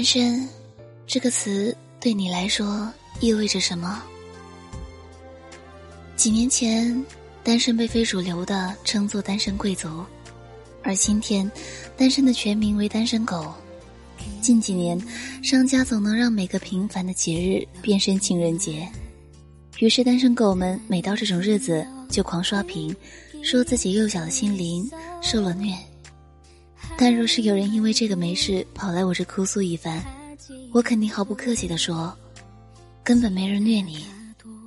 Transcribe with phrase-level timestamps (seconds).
[0.00, 0.48] 单身
[1.06, 2.90] 这个词对你来说
[3.20, 4.02] 意味着什么？
[6.16, 7.04] 几年前，
[7.44, 10.02] 单身被非主流的称作单身贵族，
[10.82, 11.52] 而今天，
[11.98, 13.52] 单身的全名为单身狗。
[14.40, 14.98] 近几年，
[15.42, 18.88] 商家总能让每个平凡的节日变身情人节，
[19.80, 22.96] 于是单身狗们每到这种日子就狂刷屏，
[23.42, 24.90] 说自己幼小的心灵
[25.20, 25.76] 受了虐。
[27.00, 30.04] 但若是有人因为这个没事跑来我这哭诉一番，
[30.70, 32.14] 我肯定毫不客气地说，
[33.02, 34.04] 根本没人虐你。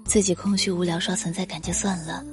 [0.03, 2.25] 自己空虚无聊刷存在感就算了，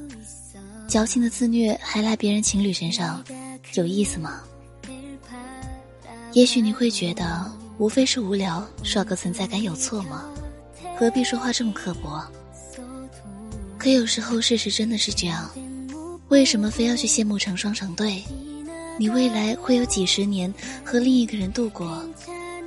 [0.88, 3.22] 矫情的自虐还赖别人情侣身上，
[3.74, 4.40] 有意思吗？
[6.32, 10.24] 也许你会觉得无非是无聊，刷个存在感有错吗？
[10.98, 12.26] 何必说话这么刻薄？
[13.76, 15.50] 可有时候事实真的是这样，
[16.28, 18.24] 为什么非要去羡慕成双成对？
[19.00, 20.52] 你未来会有几十年
[20.84, 22.04] 和另一个人度过，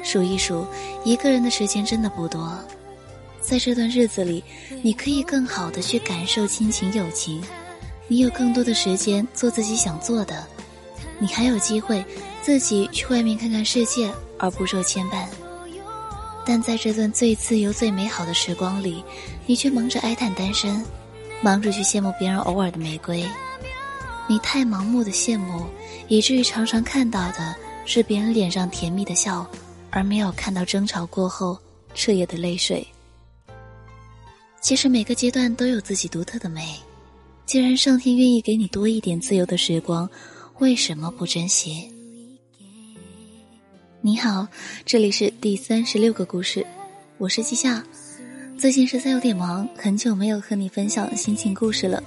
[0.04, 0.66] 数一数，
[1.06, 2.58] 一个人的时间真的不多。
[3.40, 4.44] 在这段日子里，
[4.82, 7.40] 你可以更好的去感受亲情友情，
[8.08, 10.44] 你有更多的时间做自己想做的，
[11.20, 12.04] 你还有机会
[12.42, 15.28] 自己去外面看看世界而不受牵绊。
[16.44, 19.04] 但在这段最自由、最美好的时光里，
[19.46, 20.84] 你却忙着哀叹单身，
[21.44, 23.24] 忙着去羡慕别人偶尔的玫瑰，
[24.28, 25.66] 你太盲目的羡慕，
[26.08, 29.46] 以至于常常看到的是别人脸上甜蜜的笑，
[29.90, 31.58] 而没有看到争吵过后
[31.94, 32.86] 彻夜的泪水。
[34.62, 36.76] 其实每个阶段都有自己独特的美，
[37.46, 40.10] 既然上天愿意给你多一点自由的时光，
[40.60, 41.92] 为什么不珍惜？
[44.00, 44.48] 你好，
[44.86, 46.66] 这里是第三十六个故事，
[47.18, 47.84] 我是季夏。
[48.58, 52.02] 最近实在有点忙，很久没有和你分享心情故事了，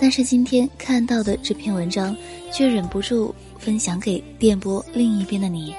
[0.00, 2.16] 但是今天看到的这篇文章，
[2.52, 5.74] 却忍不住分享给电波另一边的你。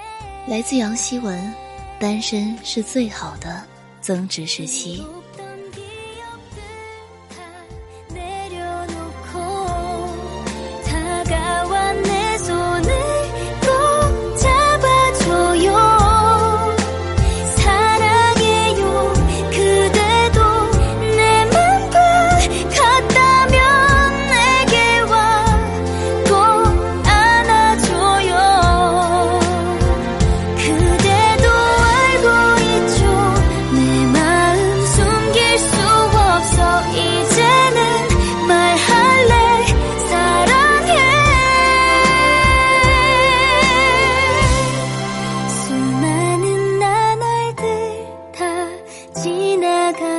[0.47, 1.53] 来自杨希文，
[1.99, 3.63] 单身是最好的
[4.01, 5.03] 增值时期。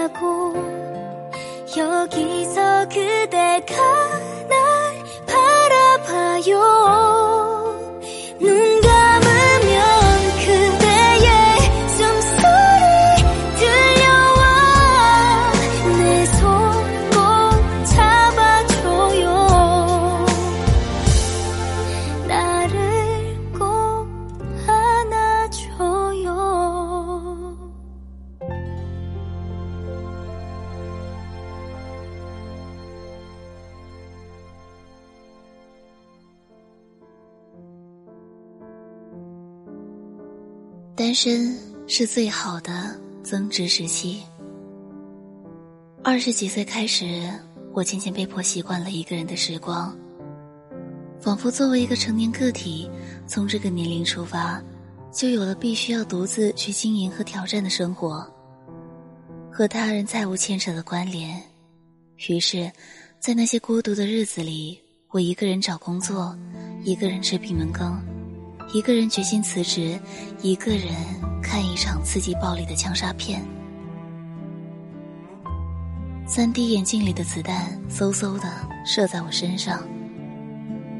[0.00, 0.54] 하고
[1.76, 3.76] 여기서 그대가
[4.48, 6.79] 날 바라봐요.
[41.22, 41.54] 身
[41.86, 44.22] 是最好的增值时期。
[46.02, 47.30] 二十几岁开始，
[47.74, 49.94] 我渐渐被迫习惯了一个人的时光，
[51.20, 52.90] 仿佛作为一个成年个体，
[53.26, 54.62] 从这个年龄出发，
[55.12, 58.26] 就有了必须要独自去经营和挑战的生活，
[59.52, 61.38] 和他人再无牵扯的关联。
[62.30, 62.72] 于是，
[63.18, 64.80] 在那些孤独的日子里，
[65.10, 66.34] 我一个人找工作，
[66.82, 68.00] 一个人吃闭门羹。
[68.72, 69.98] 一个人决心辞职，
[70.42, 70.94] 一个人
[71.42, 73.42] 看一场刺激暴力的枪杀片。
[76.24, 78.48] 三 D 眼镜里的子弹嗖嗖的
[78.86, 79.82] 射在我身上，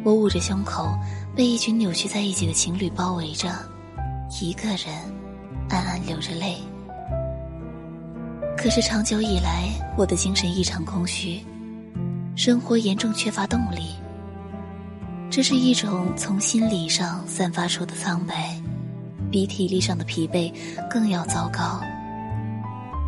[0.02, 0.88] 我捂着胸口，
[1.36, 3.48] 被一群扭曲在一起的情侣包围着，
[4.42, 4.88] 一个人
[5.68, 6.56] 暗暗流着泪。
[8.56, 11.40] 可是长久以来，我的精神异常空虚，
[12.34, 13.94] 生活严重缺乏动力。
[15.30, 18.60] 这是一种从心理上散发出的苍白，
[19.30, 20.52] 比体力上的疲惫
[20.90, 21.80] 更要糟糕。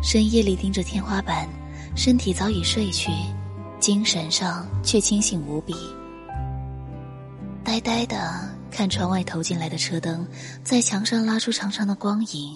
[0.01, 1.47] 深夜里盯着天花板，
[1.97, 3.11] 身体早已睡去，
[3.77, 5.75] 精神上却清醒无比。
[7.61, 10.25] 呆呆的看窗外投进来的车灯，
[10.63, 12.55] 在墙上拉出长长的光影，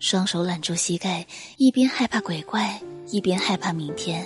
[0.00, 2.78] 双手揽住膝盖，一边害怕鬼怪，
[3.08, 4.22] 一边害怕明天。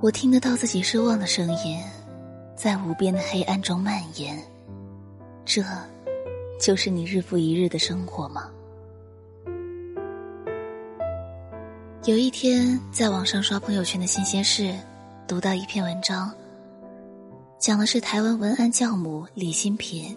[0.00, 1.78] 我听得到自己失望的声音。
[2.58, 4.36] 在无边的黑暗中蔓延，
[5.44, 5.62] 这
[6.60, 8.50] 就是你日复一日的生活吗？
[12.04, 14.74] 有一天，在网上刷朋友圈的新鲜事，
[15.28, 16.32] 读到一篇文章，
[17.60, 20.16] 讲的是台湾文案教母李新平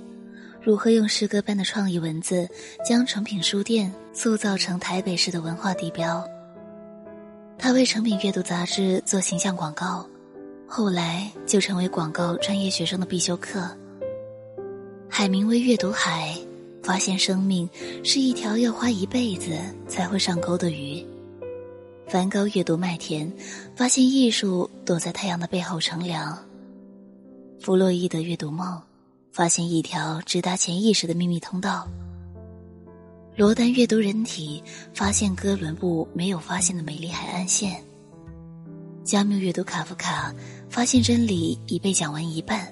[0.63, 2.49] 如何用诗歌般的创意文字，
[2.83, 6.27] 将诚品书店塑造成台北市的文化地标。
[7.59, 10.03] 他为诚品阅读杂志做形象广告，
[10.73, 13.69] 后来就成为广告专业学生的必修课。
[15.09, 16.33] 海明威阅读海，
[16.81, 17.69] 发现生命
[18.05, 19.51] 是一条要花一辈子
[19.89, 21.05] 才会上钩的鱼。
[22.07, 23.29] 梵高阅读麦田，
[23.75, 26.41] 发现艺术躲在太阳的背后乘凉。
[27.59, 28.81] 弗洛伊德阅读梦，
[29.33, 31.85] 发现一条直达潜意识的秘密通道。
[33.35, 34.63] 罗丹阅读人体，
[34.93, 37.83] 发现哥伦布没有发现的美丽海岸线。
[39.03, 40.31] 加缪阅读卡夫卡，
[40.71, 42.65] 发现真理已被讲完一半。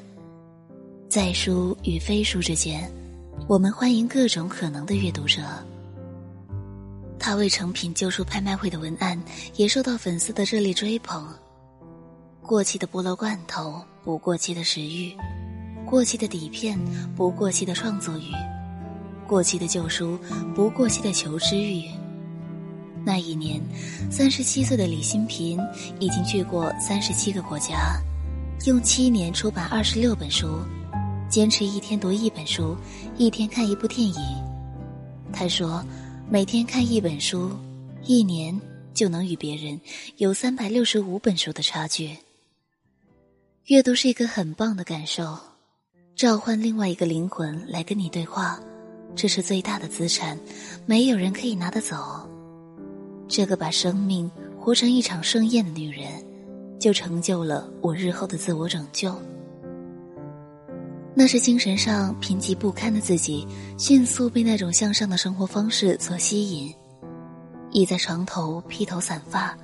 [1.10, 2.90] 在书与非书之间，
[3.46, 5.42] 我们欢迎各种可能的阅读者。
[7.20, 9.22] 他为成品旧书拍卖会的文案
[9.58, 11.28] 也受到粉丝的热烈追捧。
[12.42, 15.12] 过期的菠萝罐头，不过期的食欲；
[15.86, 16.80] 过期的底片，
[17.18, 18.32] 不过期的创作欲；
[19.28, 20.18] 过期的旧书，
[20.56, 21.92] 不过期的求知欲。
[23.10, 23.60] 那一年，
[24.12, 25.60] 三十七岁的李新平
[26.00, 28.00] 已经去过三十七个国家，
[28.68, 30.60] 用七年出版二十六本书，
[31.28, 32.78] 坚持一天读一本书，
[33.18, 34.16] 一天看一部电影。
[35.34, 35.84] 他说。
[36.32, 37.50] 每天看一本书，
[38.04, 38.56] 一年
[38.94, 39.82] 就能与别人
[40.18, 42.16] 有三百六十五本书的差距。
[43.66, 45.36] 阅读是一个很棒的感受，
[46.16, 48.60] 召唤另外一个灵魂来跟你对话，
[49.16, 50.38] 这是最大的资产，
[50.86, 52.29] 没有人可以拿得走。
[53.30, 54.30] 这个把生命
[54.60, 56.08] 活成一场盛宴的女人，
[56.80, 59.16] 就成就了我日后的自我拯救。
[61.14, 63.48] 那是精神上贫瘠不堪的自己，
[63.78, 66.74] 迅速被那种向上的生活方式所吸引，
[67.72, 69.56] 倚在床头披头散发，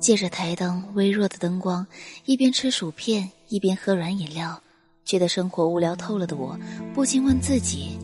[0.00, 1.86] 借着台灯微弱的灯光，
[2.24, 4.60] 一边吃薯片一边喝软饮料，
[5.04, 6.58] 觉得生活无聊透了的我，
[6.92, 7.98] 不禁问自己：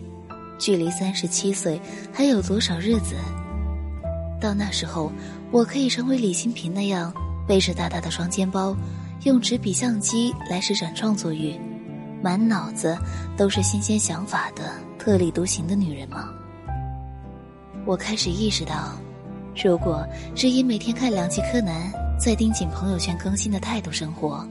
[0.61, 1.81] 距离三十七岁
[2.13, 3.17] 还有多少日子？
[4.43, 5.13] 到那时候，
[5.53, 7.15] 我可以成为李新平那样
[7.47, 8.77] 背着大大的双肩包，
[9.23, 11.55] 用纸笔相机来施展创作欲。
[12.21, 12.99] 满脑子
[13.37, 16.29] 都是新鲜想法的特立独行的女人吗？
[17.85, 18.93] 我开始意识到，
[19.65, 24.47] 如果只以每天看两集柯南，再盯紧朋友圈更新的态度生活，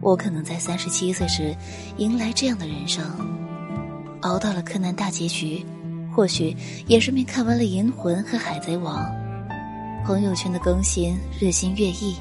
[0.00, 1.54] 我可能在三十七岁时
[1.98, 3.04] 迎来这样的人生。
[4.22, 5.64] 熬到了柯南大结局，
[6.14, 9.04] 或许也顺便看完了《银魂》和《海贼王》，
[10.04, 12.16] 朋友圈的更新日新月异，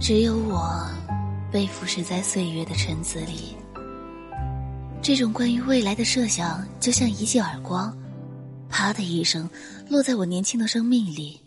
[0.00, 0.88] 只有我
[1.52, 3.54] 被腐蚀在岁月的尘子里。
[5.02, 7.96] 这种关于未来的设想，就像一记耳光，
[8.68, 9.48] 啪的一声，
[9.88, 11.38] 落在我年轻的生命里。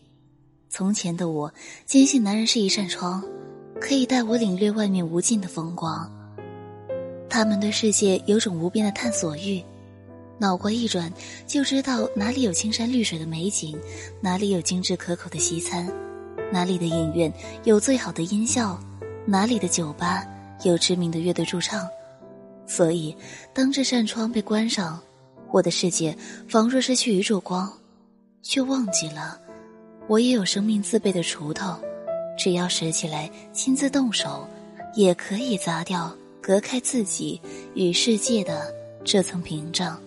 [0.69, 1.51] 从前的我，
[1.85, 3.21] 坚信男人是一扇窗，
[3.79, 6.09] 可以带我领略外面无尽的风光。
[7.27, 9.61] 他们对世界有种无边的探索欲，
[10.41, 11.13] 脑瓜一转
[11.45, 13.79] 就知道哪里有青山绿水的美景，
[14.19, 15.87] 哪里有精致可口的西餐，
[16.51, 17.31] 哪里的影院
[17.63, 18.75] 有最好的音效，
[19.23, 20.25] 哪里的酒吧
[20.63, 21.87] 有知名的乐队驻唱。
[22.65, 23.15] 所以，
[23.53, 24.99] 当这扇窗被关上，
[25.51, 26.17] 我的世界
[26.49, 27.71] 仿若失去一束光，
[28.41, 29.39] 却忘记了，
[30.07, 31.75] 我也有生命自备的锄头，
[32.35, 34.47] 只要拾起来亲自动手，
[34.95, 37.39] 也可以砸掉隔开自己
[37.75, 40.01] 与世界的这层屏障，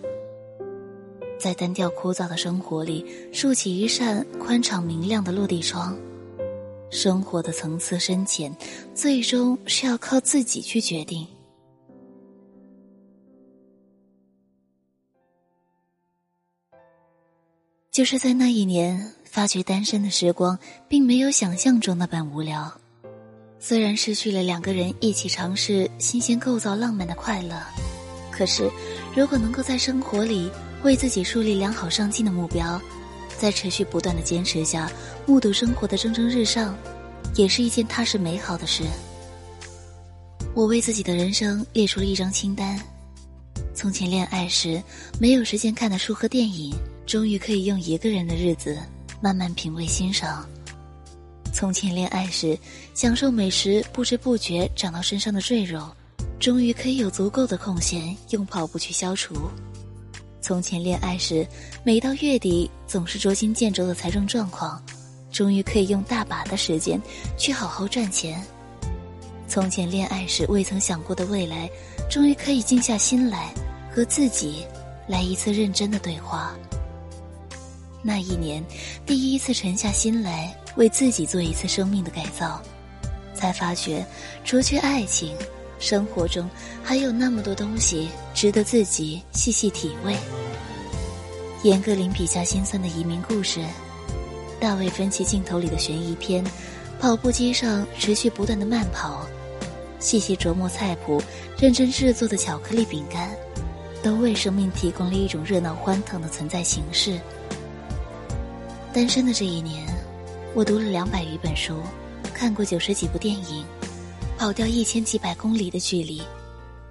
[1.39, 5.97] 在单调枯燥的生活里竖起一扇宽敞明亮的落地窗。
[6.91, 8.55] 生活的层次深浅，
[8.93, 11.27] 最终是要靠自己去决定。
[17.91, 22.71] 就是在那一年，发觉单身的时光并没有想象中那般无聊。
[23.57, 27.55] 虽然失去了两个人一起尝试新鲜构造浪漫的快乐，
[28.31, 28.69] 可是
[29.15, 30.51] 如果能够在生活里
[30.85, 32.79] 为自己树立良好上进的目标，
[33.39, 34.87] 在持续不断的坚持下，
[35.25, 36.77] 目睹生活的蒸蒸日上，
[37.33, 38.83] 也是一件踏实美好的事。
[40.53, 42.79] 我为自己的人生列出了一张清单：
[43.73, 44.81] 从前恋爱时
[45.19, 46.73] 没有时间看的书和电影。
[47.07, 48.75] 终于可以用一个人的日子
[49.21, 50.43] 慢慢品味欣赏。
[51.53, 52.57] 从前恋爱时
[52.95, 55.87] 享受美食，不知不觉长到身上的赘肉，
[56.39, 59.35] 终于可以有足够的空闲用跑步去消除。
[60.45, 61.43] 从前恋爱时，
[61.83, 64.79] 每到月底总是捉襟见肘的财政状况，
[65.31, 67.01] 终于可以用大把的时间
[67.35, 68.39] 去好好赚钱。
[69.47, 71.67] 从前恋爱时未曾想过的未来，
[72.11, 73.51] 终于可以静下心来
[73.91, 74.63] 和自己
[75.07, 76.55] 来一次认真的对话。
[78.03, 78.63] 那一年，
[79.03, 82.61] 第一次沉下心来为自己做一次生命的改造，
[83.33, 84.05] 才发觉，
[84.43, 85.35] 除去爱情，
[85.85, 86.49] 生活中
[86.83, 90.17] 还有那么多东西值得自己细细体味。
[91.61, 93.63] 严歌苓笔下心酸的移民故事，
[94.59, 96.43] 大卫芬奇镜头里的悬疑片，
[96.99, 99.27] 跑步机上持续不断的慢跑，
[99.99, 101.21] 细细琢磨菜谱，
[101.55, 103.29] 认真制作的巧克力饼干，
[104.01, 107.19] 都为生命提供了一种热闹欢腾的存在形式。
[108.91, 109.85] 单身的这一年，
[110.55, 111.79] 我读了两百余本书，
[112.33, 113.63] 看过九十几部电影，
[114.37, 116.21] 跑掉一千几百公里的距离，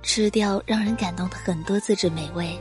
[0.03, 2.59] 吃掉让人感动的很多自制美味。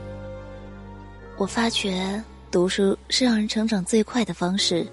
[1.36, 4.86] 我发觉读书是让人成长最快的方式，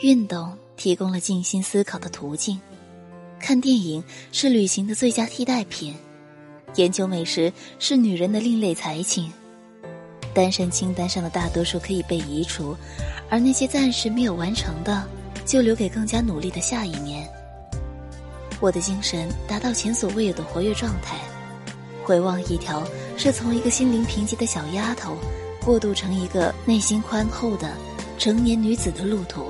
[0.00, 2.58] 运动提供了静心思考的途径，
[3.38, 5.94] 看电影是旅行的最佳替代品，
[6.76, 9.30] 研究美食是女人的另类才情。
[10.32, 12.76] 单身清单上的大多数可以被移除，
[13.30, 15.06] 而那些暂时没有完成的，
[15.46, 17.28] 就留给更加努力的下一年。
[18.60, 21.16] 我的精神达到前所未有的活跃状态，
[22.04, 22.82] 回望一条
[23.16, 25.16] 是从一个心灵贫瘠的小丫头。
[25.64, 27.72] 过渡成一个内心宽厚的
[28.18, 29.46] 成年女子的路途，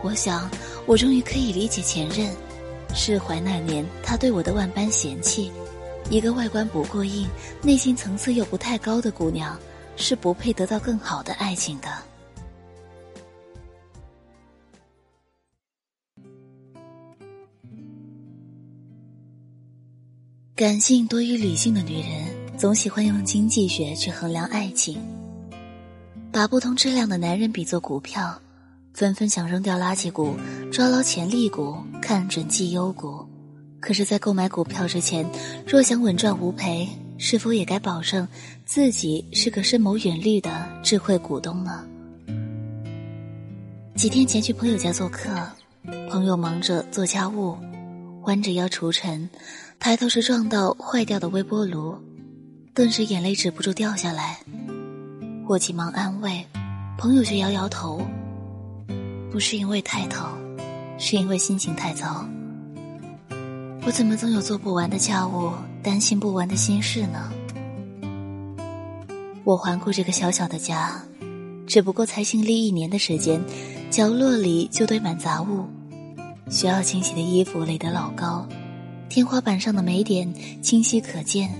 [0.00, 0.48] 我想，
[0.86, 2.30] 我终于可以理解前任，
[2.94, 5.50] 释怀那年他对我的万般嫌弃。
[6.08, 7.28] 一个外观不过硬、
[7.62, 9.58] 内心层次又不太高的姑娘，
[9.96, 11.88] 是不配得到更好的爱情的。
[20.54, 22.42] 感性多于理性的女人。
[22.58, 25.00] 总喜欢用经济学去衡量爱情，
[26.30, 28.38] 把不同质量的男人比作股票，
[28.92, 30.36] 纷纷想扔掉垃圾股，
[30.70, 33.26] 抓牢潜力股，看准绩优股。
[33.80, 35.26] 可是，在购买股票之前，
[35.66, 38.28] 若想稳赚无赔，是否也该保证
[38.64, 41.84] 自己是个深谋远虑的智慧股东呢？
[43.96, 45.30] 几天前去朋友家做客，
[46.10, 47.56] 朋友忙着做家务，
[48.24, 49.28] 弯着腰除尘，
[49.84, 51.98] 抬头时撞到坏掉的微波炉。
[52.72, 54.38] 顿时眼泪止不住掉下来，
[55.48, 56.46] 我急忙安慰，
[56.96, 58.00] 朋友却摇摇头。
[59.32, 60.24] 不是因为太疼，
[60.98, 62.24] 是因为心情太糟。
[63.84, 65.50] 我怎么总有做不完的家务，
[65.82, 67.32] 担心不完的心事呢？
[69.42, 71.02] 我环顾这个小小的家，
[71.66, 73.42] 只不过才新立一年的时间，
[73.90, 75.66] 角落里就堆满杂物，
[76.48, 78.46] 需要清洗的衣服垒得老高，
[79.12, 81.50] 天花板上的霉点清晰可见。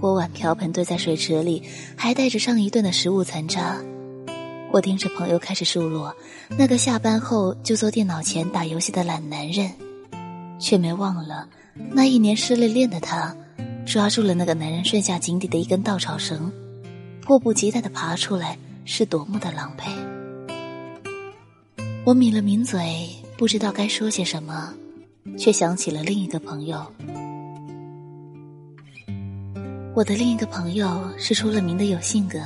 [0.00, 1.62] 锅碗瓢盆堆在水池里，
[1.94, 3.76] 还带着上一顿的食物残渣。
[4.72, 6.16] 我盯着朋友开始数落
[6.56, 9.70] 那个下班后就坐电脑前打游戏的懒男人，
[10.58, 11.46] 却没忘了
[11.90, 13.36] 那一年失了恋的他，
[13.84, 16.50] 抓住了那个男人剩下井底的一根稻草绳，
[17.20, 19.90] 迫不及待的爬出来，是多么的狼狈。
[22.06, 24.72] 我抿了抿嘴，不知道该说些什么，
[25.36, 26.86] 却想起了另一个朋友。
[29.94, 32.38] 我的另一个朋友是出了名的有性格，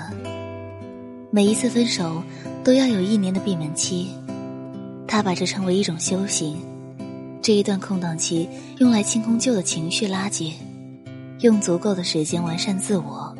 [1.30, 2.22] 每一次分手
[2.64, 4.08] 都要有一年的闭门期，
[5.06, 6.56] 他把这称为一种修行。
[7.42, 8.48] 这一段空档期
[8.78, 10.52] 用来清空旧的情绪垃圾，
[11.40, 13.36] 用足够的时间完善自我，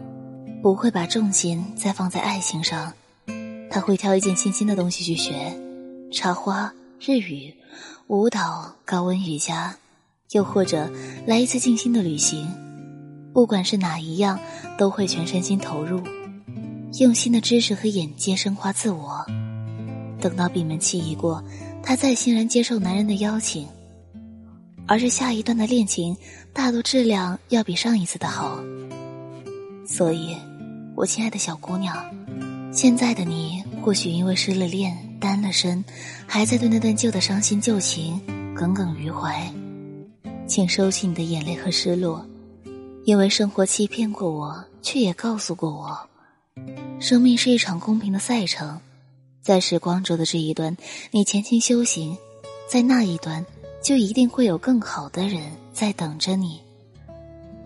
[0.61, 2.93] 不会把重心再放在爱情上。
[3.71, 5.57] 他会挑一件新鲜的东西去学，
[6.11, 6.71] 插花、
[7.05, 7.53] 日语、
[8.07, 9.75] 舞蹈、高温瑜伽，
[10.31, 10.89] 又或者
[11.27, 12.49] 来一次静心的旅行。
[13.33, 14.39] 不管是哪一样，
[14.79, 16.01] 都会全身心投入，
[17.01, 19.27] 用心的知识和眼界升华自我。
[20.21, 21.43] 等到闭门期一过，
[21.83, 23.67] 他再欣然接受男人的邀请，
[24.87, 26.17] 而是下一段的恋情
[26.53, 28.61] 大多质量要比上一次的好。
[29.85, 30.37] 所以，
[30.95, 31.97] 我亲爱的小姑娘，
[32.73, 35.85] 现在的你或许因为失了恋、单了身，
[36.27, 38.19] 还在对那段旧的伤心旧情
[38.55, 39.53] 耿耿于怀，
[40.47, 42.27] 请收起你的眼泪和失落。
[43.05, 46.09] 因为生活欺骗过我，却也告诉过我，
[46.99, 48.81] 生命是一场公平的赛程，
[49.43, 50.75] 在时光轴的这一端，
[51.11, 52.17] 你前行修行，
[52.67, 53.45] 在那一端，
[53.83, 55.43] 就一定会有更好的人
[55.75, 56.59] 在等着你。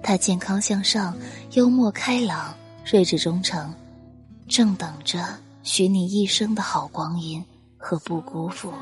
[0.03, 1.17] 他健康向上，
[1.53, 2.53] 幽默开朗，
[2.85, 3.73] 睿智忠诚，
[4.48, 5.20] 正等着
[5.64, 7.44] 许你一生的好光阴
[7.78, 8.74] 和不辜负。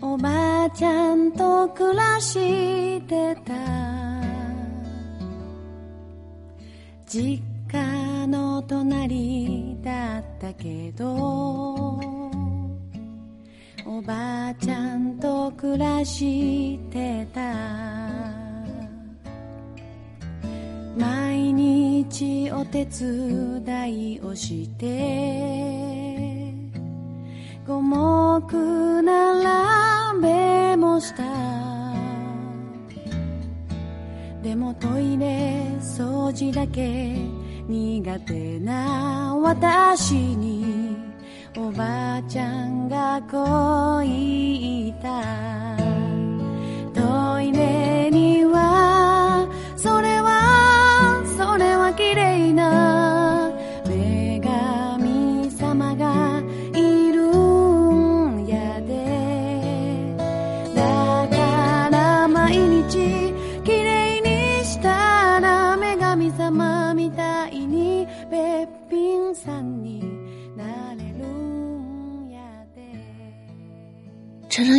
[0.00, 3.54] おばあちゃんと暮らしてた
[7.06, 11.98] 実家の隣だったけど
[13.86, 18.07] おばあちゃんと暮らしてた
[20.97, 26.53] 毎日お手伝いをして。
[27.67, 31.23] 五目並べもした。
[34.41, 37.15] でもトイレ掃除だけ
[37.67, 41.09] 苦手な私に。
[41.57, 45.21] おばあちゃんがこう言った
[46.93, 47.88] トイレ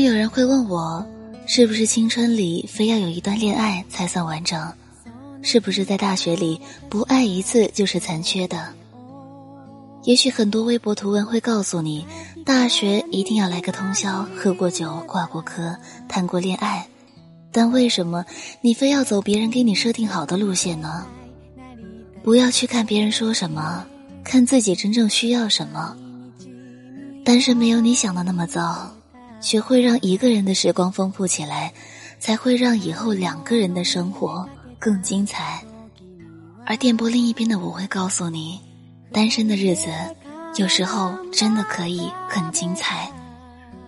[0.02, 1.04] 有人会问我，
[1.46, 4.72] 是不是青春里非要有一段恋爱才算完整？
[5.42, 8.68] 是不是在大学里不爱一次就是残缺的？
[10.04, 12.06] 也许很多微博图文会告诉你，
[12.44, 15.76] 大学一定要来个通宵，喝过酒，挂过科，
[16.08, 16.86] 谈过恋爱。
[17.52, 18.24] 但为什么
[18.60, 21.06] 你非要走别人给你设定好的路线呢？
[22.22, 23.84] 不要去看别人说什么，
[24.22, 25.96] 看自己真正需要什么。
[27.24, 28.94] 单身没有你想的那么糟，
[29.40, 31.72] 学会让一个人的时光丰富起来，
[32.18, 35.64] 才会让以后两个人的生活更精彩。
[36.66, 38.60] 而电波另一边的我会告诉你，
[39.12, 39.88] 单身的日子
[40.56, 43.10] 有时候真的可以很精彩。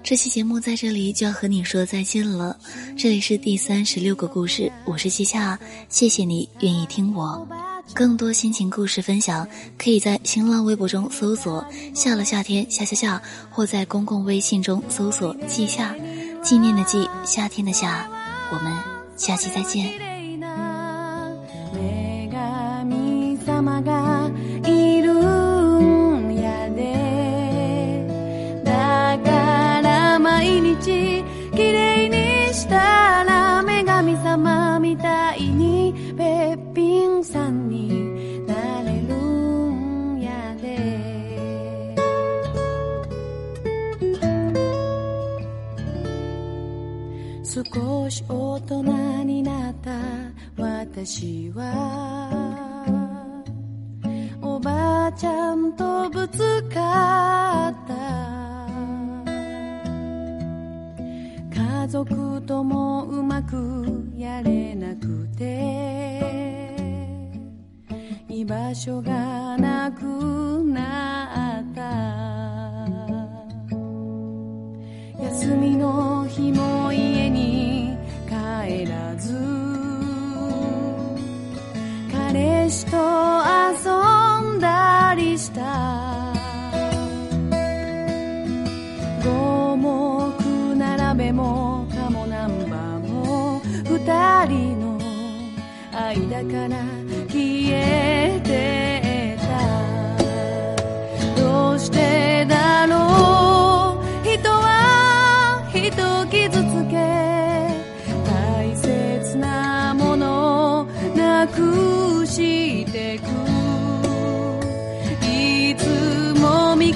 [0.03, 2.59] 这期节目在这里就要和你说再见了，
[2.97, 7.47] 这里是第三十六个故事，我是西夏，谢谢你愿意听我。
[7.95, 9.47] 更多心情故事分享，
[9.79, 15.95] 可以在新浪微博中搜索“下了夏天夏夏夏”，或在公共微信中搜索“季夏”，
[16.43, 18.09] 纪念的季，夏天的夏。
[18.51, 18.77] 我们
[19.17, 20.12] 下期再见。
[48.03, 48.83] 少し大人
[49.23, 49.93] になった
[50.57, 52.83] 私は。
[54.43, 57.95] おばあちゃんとぶつかった。
[61.55, 66.75] 家族ともうまくやれなくて。
[68.29, 70.03] 居場所がなく
[70.65, 71.83] なった。
[75.23, 77.12] 休みの日も家に
[78.62, 79.35] 帰らず
[82.12, 86.33] 彼氏と遊んだりした。
[89.25, 94.98] 五目並べも鴨ナンバーも二人の
[95.92, 96.85] 間から
[97.29, 98.82] 消えて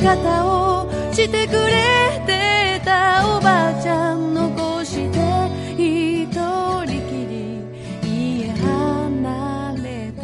[0.07, 0.47] 方
[0.85, 5.19] をしてくれてたおばあちゃん残して
[5.77, 7.67] 一人きり
[8.05, 10.23] 家離れた。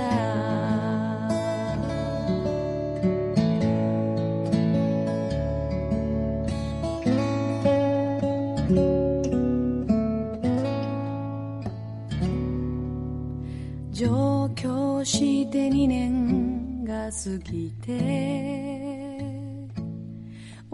[13.91, 19.02] 上京して2年が過ぎて。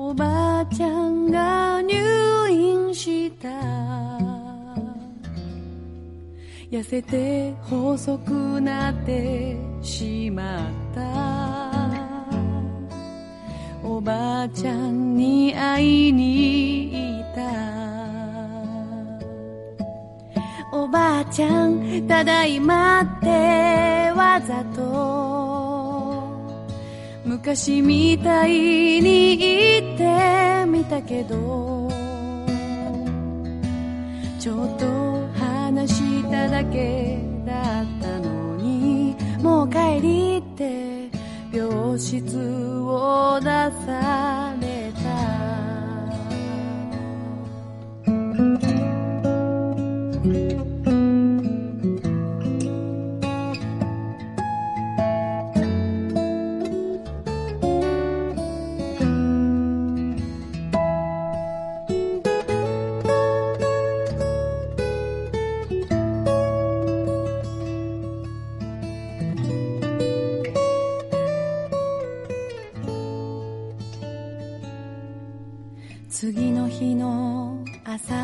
[0.08, 3.50] おばあちゃんが入院した。
[6.70, 11.02] 痩せて細くなってしまった。
[13.86, 17.34] おばあちゃんに会いに行っ
[20.72, 20.74] た。
[20.74, 25.47] おばあちゃんただいまってわざと。
[27.28, 28.52] 昔みたい
[29.02, 31.90] に言ってみたけど
[34.40, 41.10] ちょっと話しただけだったのにもう帰りって
[41.52, 42.38] 病室
[42.80, 44.57] を出され
[76.10, 78.14] 次の日の朝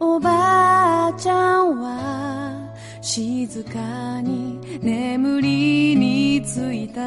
[0.00, 7.00] おばあちゃんは静かに眠りについた。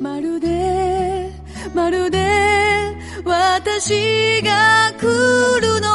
[0.00, 1.30] まるで
[1.74, 5.91] まるで私が来るの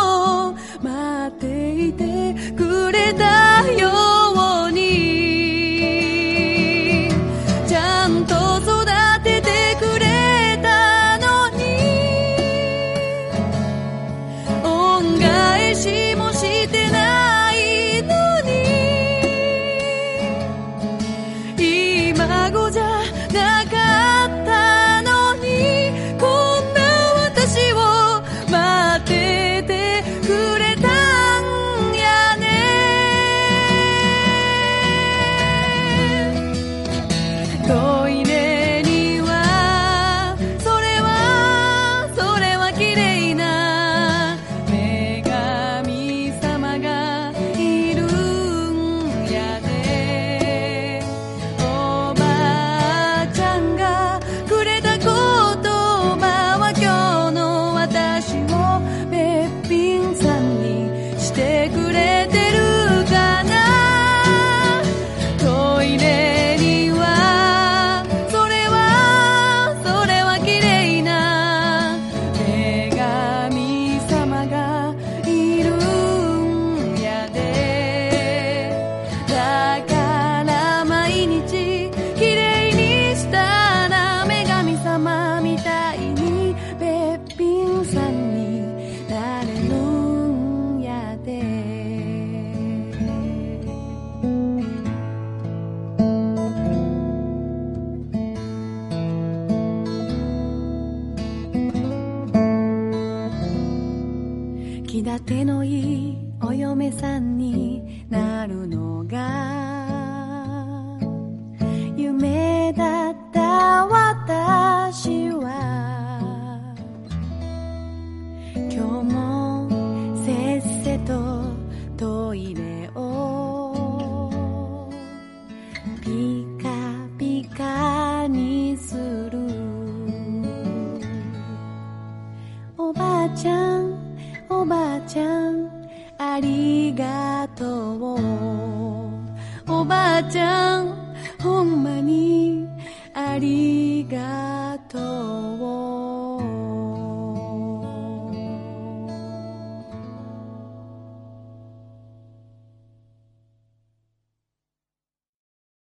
[112.18, 112.47] me